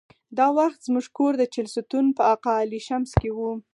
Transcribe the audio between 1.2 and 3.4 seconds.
د چهلستون په اقا علي شمس کې و.